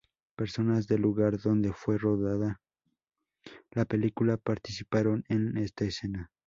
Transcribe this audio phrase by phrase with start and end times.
[0.35, 2.59] Personas del lugar donde fue rodada
[3.69, 6.31] la película participaron en esta escena.